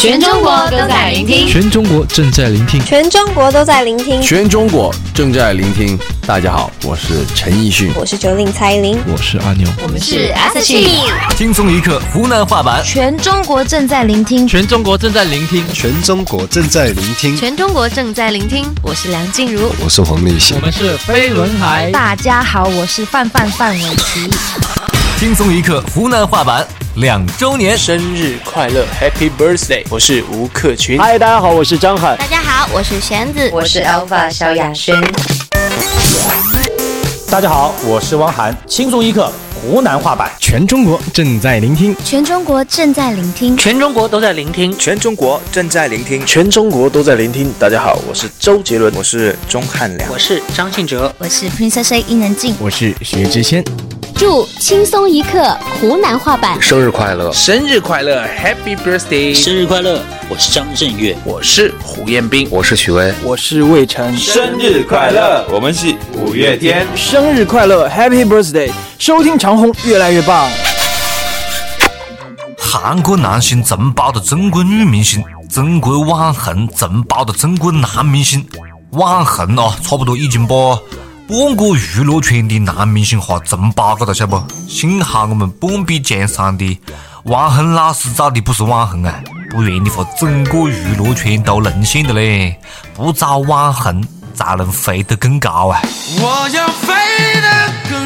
[0.00, 5.98] 全中国都在聆听，全中国正在聆听，全中国都在聆听，全中国正在聆听。
[6.26, 11.36] 大家好，我是陈奕迅，我是九令蔡依林，我是阿牛，我们是 S H。
[11.36, 18.64] 轻松一刻湖南话版，全中国正在聆听，全中国正在聆听，全中国正在聆听，全中国正在聆听。
[18.82, 21.90] 我是梁静茹，我是黄立行，我们是飞轮海。
[21.90, 24.30] 大家好，我是范范范玮琪。
[25.20, 26.66] 轻松一刻湖南话版
[26.96, 29.84] 两周年生日快乐，Happy Birthday！
[29.90, 30.98] 我是吴克群。
[30.98, 32.16] 嗨，大家好，我是张翰。
[32.16, 34.98] 大家好，我是弦子，我是 Alpha 萧亚轩。
[37.30, 38.56] 大家好，我是汪涵。
[38.66, 39.30] 轻松一刻
[39.60, 47.52] 湖南话版，全中国正在聆听，全中国正在聆听，全中国都在聆听，全中国正在聆听，全中国都在聆听。
[47.58, 53.62] 大家好，我是周杰伦，我是钟汉良，我是张信哲，我是 Princess A 伊能静，我是薛之谦。
[54.20, 59.34] 祝轻松一刻湖南话版生日快乐，生日快乐，Happy Birthday！
[59.34, 59.98] 生日快乐！
[60.28, 64.14] 我是张震岳，我是胡彦斌，我是许巍，我是魏晨。
[64.18, 65.46] 生日快乐！
[65.50, 68.70] 我们是五月天，生日快乐，Happy Birthday！
[68.98, 70.50] 收听长虹越来越棒。
[72.58, 78.46] 韩国男星承包的中国女明星，中国网红承包的中国男明星，
[78.90, 80.78] 网红哦，差不多已经把。
[81.30, 84.42] 半个娱乐圈的男明星哈承包了，晓得不？
[84.68, 86.76] 幸好我们半壁江山的
[87.22, 89.14] 王恒老师找的不是网红啊，
[89.48, 92.58] 不然的话整个娱乐圈都沦陷的嘞。
[92.94, 95.80] 不找网红才能飞得更高啊！
[96.18, 97.99] 我要飞得更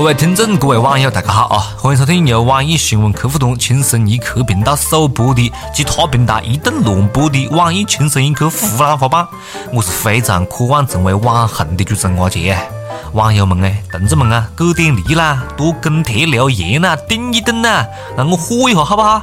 [0.00, 1.60] 各位听众，各位网友，大家好啊！
[1.76, 9.28] 欢迎收听由网易新闻客户端轻松一刻频道首播的其他平台一顿乱播的网易轻松一刻湖南话版。
[9.70, 12.56] 我是非常渴望成为网红的主持人阿杰。
[13.12, 19.22] 网友们哎，同志们啊，给点力啦，多跟帖留言啦，顶一顶啦，让我火一下好不好？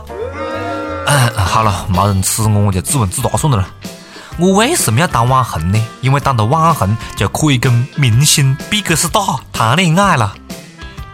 [1.07, 3.67] 嗯，好了，没人吃我，我就自问自答算了。
[4.37, 5.83] 我为什么要当网红呢？
[6.01, 9.19] 因为当了网红就可以跟明星比个斯大
[9.51, 10.35] 谈恋爱了。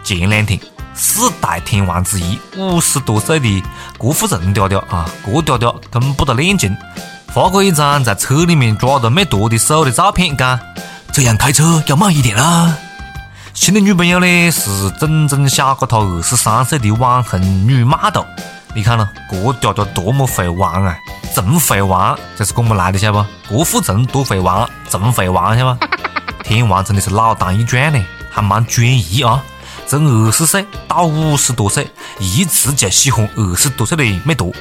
[0.03, 0.59] 前两天，
[0.94, 3.64] 四大天王之一五十多岁的
[3.97, 6.75] 郭富城嗲嗲啊，郭嗲嗲公布了恋情，
[7.34, 10.59] 发过一张在车里面抓着没舵的手的照片，讲
[11.12, 12.75] 这样开车要慢一点啦。
[13.53, 18.25] 新的女朋友呢是整整小过他二十三岁的网红女麦豆。
[18.75, 20.97] 你看了郭嗲嗲多么会玩啊，
[21.34, 23.56] 真会玩，这是我们来的晓得不？
[23.56, 25.88] 郭富城多会玩，真会玩晓得不？
[26.44, 29.41] 天王真的是老当益壮呢，还蛮专一啊。
[29.88, 31.88] 从二十岁到五十多岁，
[32.19, 34.51] 一直就喜欢二十多岁的美多。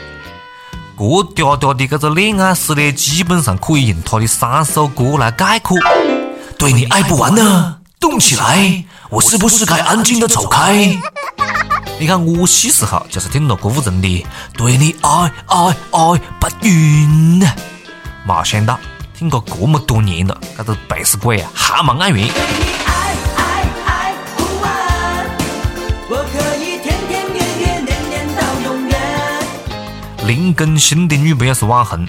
[0.98, 5.76] 这嗲嗲的这个恋爱史呢，基本上可以用他的三首歌来概括：
[6.58, 10.96] 对你爱不完呢，动起来，我是不是该安静的走开？
[11.98, 14.08] 你看我小时候就是听了郭富城的
[14.56, 15.10] 《对你爱
[15.46, 16.52] 爱爱不完》
[17.38, 17.52] 呢，
[18.26, 18.78] 没想到
[19.16, 22.20] 听过这么多年了，这个背死鬼啊，还没爱完。
[30.32, 32.06] 林更新的女朋友是网红，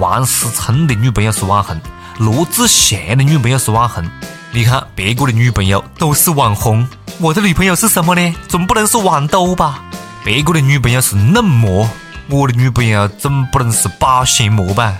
[0.00, 1.80] 王思聪的女朋友是网红，
[2.18, 4.04] 罗志祥的女朋友是网红。
[4.50, 6.84] 你看别个的女朋友都是网红，
[7.20, 8.34] 我的女朋友是什么呢？
[8.48, 9.84] 总不能是网兜吧？
[10.24, 11.88] 别个的女朋友是嫩模，
[12.28, 14.92] 我的女朋友总不能是保鲜膜吧？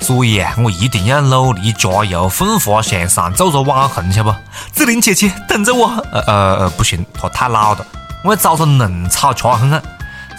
[0.00, 4.38] 所以啊，我一定要努力加油，奋发向上，做个网红，晓得不？
[4.74, 5.88] 志玲姐姐等着我。
[6.10, 7.86] 呃呃呃，不行，她太老了，
[8.24, 9.82] 我要找个嫩草吃看看。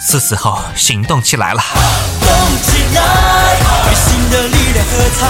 [0.02, 1.62] 是时候行动起来了。
[2.20, 2.30] 动
[2.62, 3.02] 起来，
[3.86, 5.28] 为新的力量喝彩。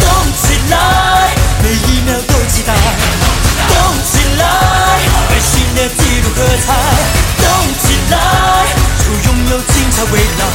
[0.00, 2.72] 动起来，每一秒都期待。
[3.68, 4.44] 动起来，
[5.28, 6.72] 为新的记录喝彩。
[7.36, 7.46] 动
[7.82, 8.14] 起来，
[9.00, 10.46] 就拥有精彩未来。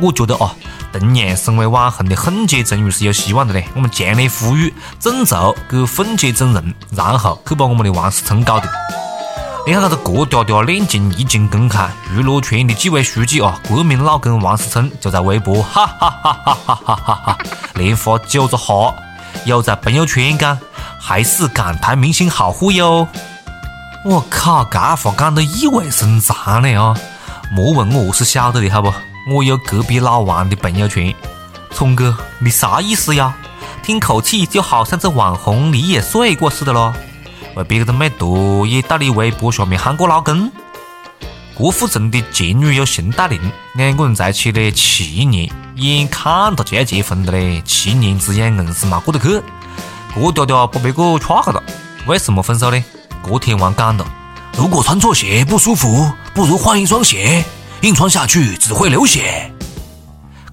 [0.00, 0.54] 我觉得啊，
[0.92, 3.68] 同样身为网红的凤姐终于是有希望的嘞。
[3.74, 8.70] 我们强烈呼吁众筹给凤姐整容，然后去把我们的王思聪搞定。
[9.68, 17.38] 你看，这个郭嗲嗲恋情一经公开，娱乐圈的几位书记啊，国民老公王思聪就在微博哈哈哈哈哈哈哈哈
[17.74, 18.94] 连发九个哈，
[19.44, 20.56] 又在朋友圈讲
[21.00, 23.08] 还是港台明星好忽悠。
[24.04, 26.96] 我靠，这话讲得意味深长了啊！
[27.50, 28.94] 莫问我是晓得的好不？
[29.34, 31.12] 我有隔壁老王的朋友圈。
[31.72, 33.34] 聪哥，你啥意思呀？
[33.82, 36.94] 听口气就好像这网红你也睡过似的咯。
[37.56, 40.52] 为别个的美图也到你微博下面喊过老公，
[41.54, 43.40] 郭富城的前女友熊黛林，
[43.76, 49.42] 两个人在一起的七年，眼看到就要结婚了嘞，七年之痒硬是没过得去。
[50.14, 51.62] 郭嗲嗲把别个踹下了，
[52.06, 52.84] 为什么分手呢？
[53.22, 54.06] 郭天王讲了：
[54.58, 57.42] 如果穿错鞋不舒服，不如换一双鞋，
[57.80, 59.50] 硬穿下去只会流血。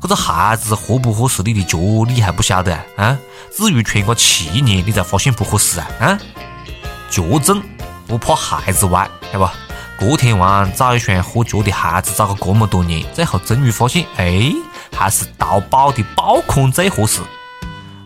[0.01, 1.77] 这个鞋子合不合适你的脚，
[2.07, 3.17] 你还不晓得啊？
[3.53, 5.87] 至于穿个七年，你才发现不合适啊？
[5.99, 6.19] 啊？
[7.13, 7.61] 脚正
[8.07, 9.53] 不怕鞋子歪，对吧？
[9.99, 14.51] 郭天王找一双合脚的鞋子，找了这么多年，最后终于发现，哎，
[14.97, 17.21] 还是淘宝的爆款最合适。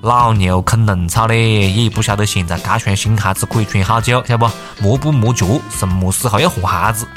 [0.01, 4.51] 老牛啃嫩草嘞，也不晓得现在这双新鞋子可以穿好久，晓得不？
[4.83, 7.07] 磨不磨脚，什么时候要换鞋子？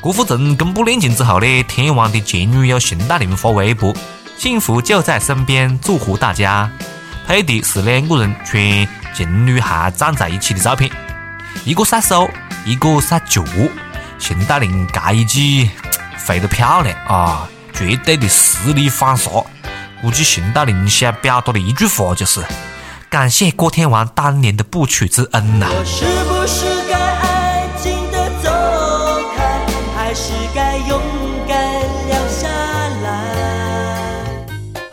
[0.00, 3.92] 郭富城公布恋情之后呢，天王的前女友熊黛林发微博
[4.38, 6.70] ：“幸福就在身边，祝福大家。”
[7.26, 8.62] 配的是两个人穿
[9.14, 10.90] 情侣还站在一起的照片，
[11.64, 12.28] 一个晒手。
[12.66, 13.44] 一个晒脚，
[14.18, 15.70] 邢大林这一季
[16.16, 17.46] 飞得漂亮啊！
[17.74, 19.30] 绝对的实力反杀。
[20.00, 22.42] 估计邢大林想表达的一句话就是：
[23.10, 25.66] 感谢郭天王当年的不娶之恩呐！
[25.84, 26.06] 是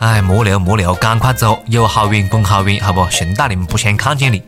[0.02, 3.08] 哎，莫留莫留，赶快走，有好远滚好远，好不？
[3.08, 4.42] 熊大林不想看见你。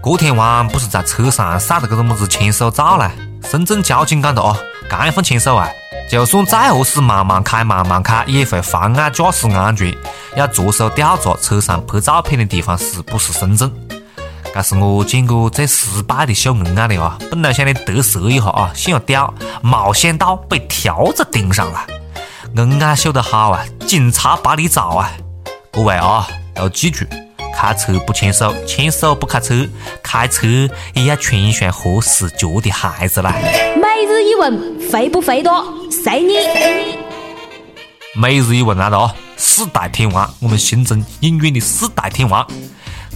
[0.00, 3.12] 郭天王不是在车上晒了这个么子牵手照啦？
[3.48, 4.56] 深圳交警讲的哦，
[4.90, 5.68] 这样牵手啊，
[6.10, 9.96] 就算再饿死，慢慢开慢慢开，也会妨碍驾驶安全。
[10.34, 13.70] 要着手调查车上拍照片的地方是不是深圳。
[14.52, 17.16] 这是我见过最失败的秀恩爱了啊！
[17.30, 19.32] 本来想来得瑟一下啊，想要屌，
[19.62, 21.86] 没想到被条子盯上了。
[22.56, 25.10] 恩爱秀得好啊，警察把你找啊！
[25.70, 27.06] 各位啊，都记住。
[27.54, 29.66] 开车不牵手，牵手不开车，
[30.02, 30.46] 开车
[30.92, 33.32] 也要穿一双合适脚的鞋子啦。
[33.76, 35.64] 每日一问，肥不肥多？
[35.90, 36.34] 随你。
[38.14, 39.14] 每日一问来了啊！
[39.38, 42.46] 四大天王，我们新增影院的四大天王：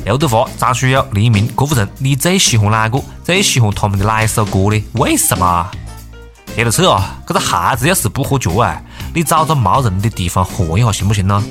[0.07, 1.87] 刘德华、张学友、黎明、郭富城。
[1.99, 3.03] 你最喜欢哪个？
[3.23, 4.83] 最喜欢他们的哪一首歌呢？
[4.95, 5.71] 为什么？
[6.57, 7.19] 接着扯啊！
[7.27, 8.81] 这个鞋子要是不合脚啊，
[9.17, 11.43] 你找个没人的地方换一下行不行呢？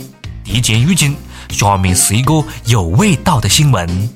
[0.43, 1.17] 提前预警。
[1.49, 4.07] 下面是一个有味道的新闻。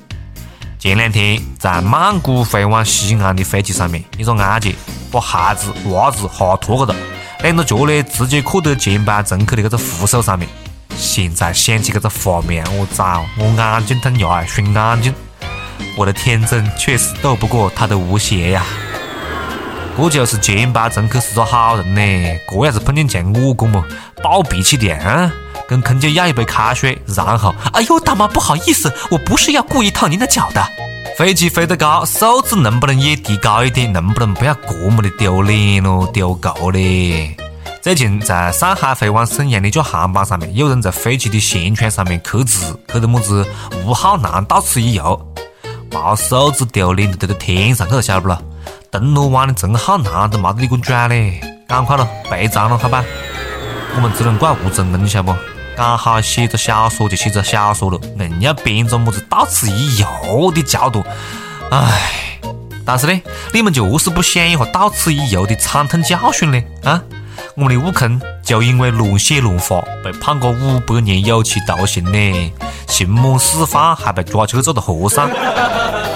[0.78, 4.72] 前两天在曼谷飞往西安的飞机上面，一个安检
[5.10, 6.98] 把鞋子、袜子哈脱个了，
[7.42, 10.48] 两个脚呢直接扣到前排乘客的这个扶手上面。
[10.96, 15.12] 现在想起这个画面，我操，我眼睛疼呀，熏眼睛。
[15.96, 18.64] 我的天真确实斗不过他的无邪呀。
[20.02, 23.84] 这就是前排乘客是个好人呢，这要是碰见像我这么
[24.22, 25.30] 暴脾气的啊！
[25.68, 30.64] 跟空姐要一杯开水，然后，哎呦，大妈不好意思，我不是要故意烫您的脚的。
[31.16, 33.92] 飞机飞得高，素质能不能也提高一点？
[33.92, 36.08] 能不能不要这么的丢脸咯？
[36.12, 36.80] 丢够了！
[37.82, 43.46] 最近在上海飞往沈阳的一架航班上面，有人在飞机的舷窗上面刻字，刻的么子
[43.84, 45.34] “吴浩南到此一游”，
[45.92, 48.42] 没素质丢脸都丢到天上去了，晓得不咯？
[48.90, 51.40] 铜锣湾的陈浩南都没得你个拽嘞！
[51.68, 53.04] 赶快了，赔偿了，好吧？
[53.94, 55.32] 我们只能怪吴承恩，晓不？
[55.76, 61.04] 刚好写着小说就写着小说了，硬要编个么子到此一游的角度，
[61.70, 62.40] 唉！
[62.84, 63.22] 但是呢，
[63.52, 66.60] 你们就是不想一下到此一游的惨痛教训呢？
[66.82, 67.00] 啊！
[67.54, 72.52] 我们的悟空就因为乱写乱画被判个五百年有期徒刑呢，
[72.86, 75.28] 刑满释放还被抓去做的和尚。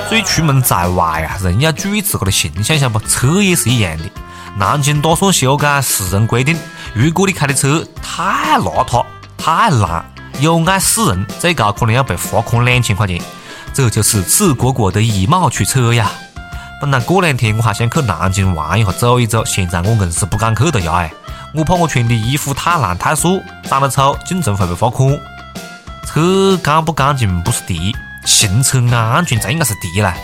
[0.09, 3.07] 所以出门在外啊，人要注意自个的形象，晓得不？
[3.07, 4.05] 车也是一样的。
[4.57, 6.57] 南京打算修改私人规定，
[6.95, 9.05] 如果你开的车太邋遢。
[9.37, 10.03] 太烂，
[10.41, 13.21] 有碍市人，最高可能要被罚款两千块钱。
[13.75, 16.11] 这就是赤果果的以貌取车呀！
[16.85, 20.97] 本来过两天我还想去南京玩一下，走一走，现在我硬是不敢去的呀！
[20.97, 21.11] 哎，
[21.55, 25.19] 我怕我穿的衣服太烂太素，长得丑，进城会被罚款。
[26.05, 30.15] 车干不干净不是第一，行车安全才应该是第一啦！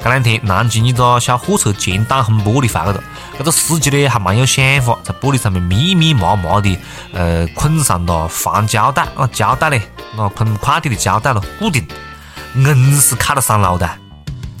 [0.00, 3.02] 这两天南京一个小货车前挡风玻璃坏了，
[3.36, 6.78] 这个司机呢还蛮有想法，在玻璃上面密密麻麻的
[7.14, 9.80] 呃捆上了防胶带那胶带呢，
[10.16, 11.84] 那捆快递的胶带了固定，
[12.54, 13.90] 硬是卡了上路的。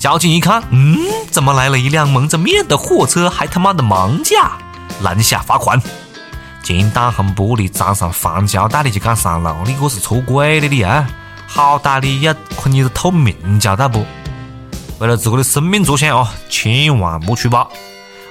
[0.06, 0.96] 交警一看，嗯，
[1.32, 4.52] 怎么来了一辆蒙着面的货车，还他妈的盲驾，
[5.02, 5.82] 拦下罚款。
[6.62, 11.08] 前挡风玻璃装上防胶带的就敢上路，你这是出轨了你啊？
[11.48, 14.06] 好歹你要捆一个透明胶带不？
[15.00, 17.68] 为了自个的生命着想啊，千万莫出包。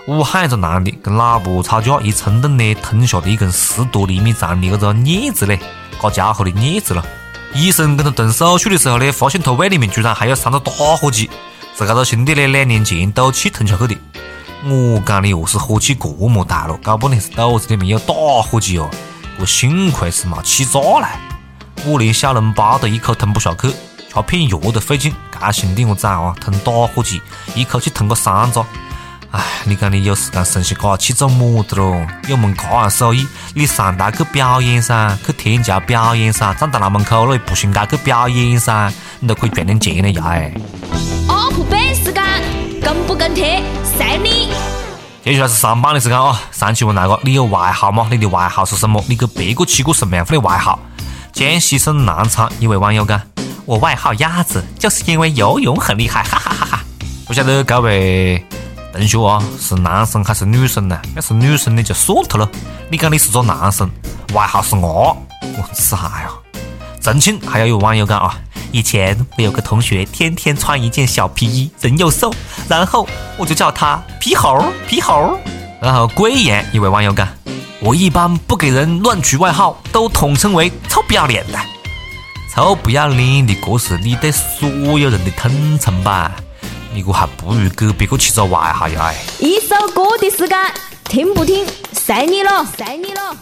[0.08, 5.60] 武汉一个男的跟老婆吵架，一冲动呢，吞下了一根十多厘米长的这个镊子嘞，
[6.02, 7.06] 这家伙的镊子了。
[7.54, 11.30] 医生跟他动手术的时候呢，发现他胃里面居然还有三个打火机，
[11.78, 13.98] 是这个兄弟呢两年前赌气吞下去的。
[14.64, 16.78] 我讲你何是火气这么大了？
[16.82, 18.90] 搞不定是肚子里面有打火机哦！
[19.38, 21.20] 我幸亏是没气炸来，
[21.86, 25.14] 我连小笼包都一口吞不下去，吃片药都费劲。
[25.38, 27.22] 这兄弟我崽啊，吞打火机，
[27.54, 28.66] 一口气吞个三扎。
[29.32, 32.08] 哎，你讲你有时间剩下嘎去做么子咯？
[32.30, 38.90] 有门嘎样手艺，你上台去表演噻，去天桥表演噻，站在那门口那步行街去表演噻，
[39.20, 40.54] 你都可以赚点钱的呀哎。
[41.46, 42.24] 哦不背时间，
[42.82, 44.52] 跟不跟贴，随你。
[45.24, 46.42] 接下来是上班的时间啊！
[46.52, 48.08] 上期问那个，你有外号吗？
[48.10, 49.04] 你的外号是什么？
[49.08, 50.80] 你给别个起过什么样的外号？
[51.34, 53.22] 江西省南昌一位网友讲
[53.66, 56.80] ：“我外号鸭子，就是因为游泳很厉害，哈哈哈哈！”
[57.28, 58.44] 不晓得各位。
[58.92, 61.00] 同学啊，是男生还是女生呢？
[61.16, 62.50] 要是女生你就算了了。
[62.90, 63.88] 你讲你是个男生，
[64.34, 66.30] 外号是阿，我啥呀？
[67.02, 68.36] 重庆还要有网友讲啊，
[68.76, 72.30] 以前我有个同学天天穿一件小皮衣，人又瘦，
[72.68, 75.40] 然后我就叫他皮猴皮猴。
[75.82, 77.26] 然后贵言一位网友讲，
[77.80, 81.60] 我一般不给人乱取外号，都统称为臭不要脸的。
[82.54, 86.30] 臭不要脸的，这是你对所有人的统称吧？
[86.94, 89.04] 你我还不如给别个起个外号呀！
[89.06, 90.60] 哎，一首歌的时间，
[91.06, 93.38] 听不听随你了，随你了。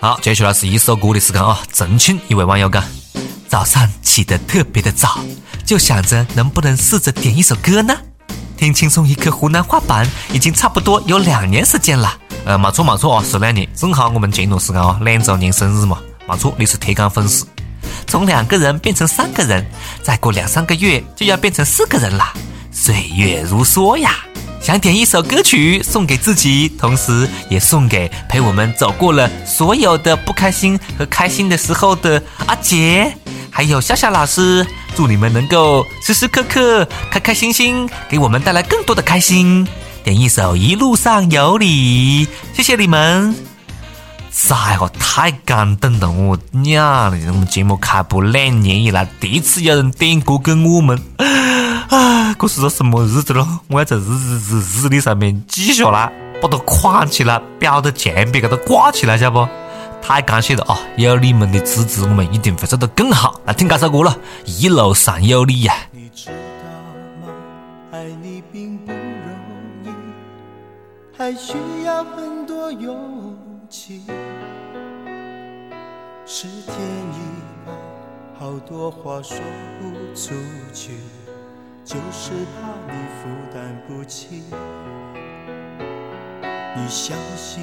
[0.00, 1.60] 好，接下来是一首歌的时间啊！
[1.70, 2.82] 重庆一位网友讲，
[3.54, 5.20] 早上起得特别的早，
[5.64, 7.96] 就想着能不能试着点一首歌呢？
[8.56, 12.18] 听轻松一刻湖南话版已经差不多有两年时间了。
[12.44, 17.46] 呃，没错没错啊，是两年，正好我们前段时间哦两周年生日嘛，没错，你是铁杆粉丝。
[18.08, 19.64] 从两个人变成三个人，
[20.02, 22.24] 再过两三个月就要变成四个人了。
[22.72, 24.16] 岁月如梭呀，
[24.60, 33.16] 想点一首歌曲送给自己，同时也送给陪我们走过了所有的不开心和开心的时候的阿杰，
[33.56, 34.66] 还有夏夏老师。
[34.96, 39.64] 祝你们能够时时刻刻开开心心，给我们带来更多的开心。
[40.02, 43.32] 点一首《一路上有你》，谢谢你们。
[44.32, 47.16] 噻个太感动了，我娘了！
[47.28, 51.00] 我们节目开播两年以来，第一次有人点歌给我们，
[51.90, 53.60] 啊，这是个什么日子咯？
[53.68, 59.48] 我要在日日日日历上面记下来，把它框起来，裱到墙壁给它挂起来，晓不？
[60.06, 60.78] 太感谢了啊！
[60.98, 63.40] 有你们的支持，我们一定会做得更好。
[63.46, 65.74] 来听这首歌了，一路上有你呀。
[65.92, 66.34] 你知道
[67.26, 67.32] 吗？
[67.90, 69.00] 爱你并不容
[69.82, 69.88] 易，
[71.16, 71.54] 还需
[71.86, 73.34] 要很多勇
[73.70, 74.02] 气。
[76.26, 77.72] 是天意吧，
[78.38, 79.38] 好多话说
[79.80, 80.34] 不出
[80.74, 80.98] 去，
[81.82, 82.30] 就是
[82.60, 84.42] 怕你负担不起。
[86.76, 87.62] 你相信？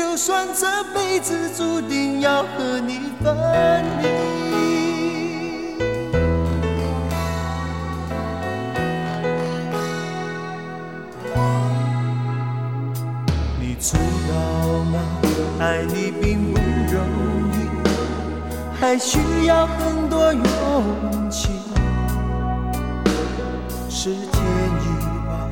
[0.00, 3.36] 就算这辈子注定要和你分
[4.00, 4.08] 离。
[13.60, 14.98] 你知道吗？
[15.60, 16.58] 爱你并不
[16.90, 17.04] 容
[17.52, 17.68] 易，
[18.80, 21.50] 还需要很多勇气。
[23.90, 24.42] 是天
[24.80, 24.86] 意
[25.28, 25.46] 吧，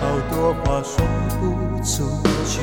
[0.00, 1.06] 好多话说
[1.38, 2.62] 不出去，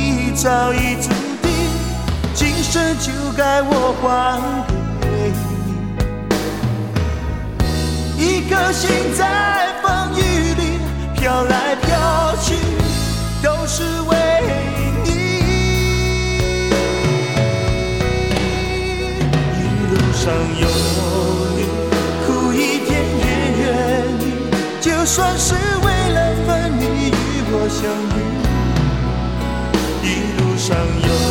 [0.33, 1.09] 早已注
[1.41, 1.51] 定
[2.33, 4.39] 今生就该我还
[5.01, 5.07] 给
[8.17, 10.19] 你一颗心在风雨
[10.55, 10.79] 里
[11.15, 12.55] 飘来飘去
[13.43, 14.15] 都是为
[15.03, 15.09] 你
[19.57, 19.59] 一
[19.91, 20.63] 路上有
[21.57, 21.59] 你
[22.25, 23.25] 苦一点也
[23.59, 23.69] 愿
[24.21, 24.23] 意
[24.79, 27.11] 就算是为了分离与
[27.51, 27.81] 我相
[28.17, 28.20] 遇。
[30.61, 31.30] 上有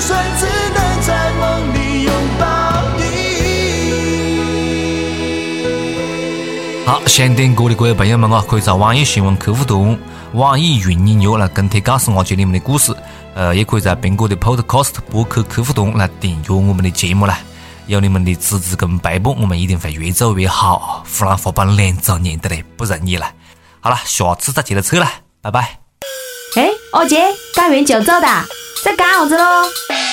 [0.00, 2.46] 算只能在梦里拥抱
[2.96, 3.02] 你。
[6.86, 9.98] 好，想点歌的各位朋友们啊，可以在网易新闻客户端、
[10.32, 12.94] 网易云音乐来跟帖告诉阿杰你们的故事。
[13.34, 17.38] 呃，也可以在苹果的 Podcast 播客客户端来订阅我们的节目啦。
[17.86, 21.04] 有你们的支持跟陪伴，我们一定会越做越好。
[21.06, 23.30] 湖南话版两周年的嘞，不容易了。
[23.80, 25.06] 好了，下次再接着扯了，
[25.40, 25.78] 拜拜。
[26.56, 27.22] 哎，阿杰，
[27.54, 28.26] 干完就走的，
[28.82, 30.07] 在干啥子喽？